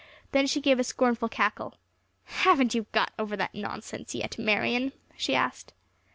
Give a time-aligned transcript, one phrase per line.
[0.31, 1.75] Then she gave a scornful cackle.
[2.23, 5.73] "Haven't you gotten over that nonsense yet, Marian?" she asked.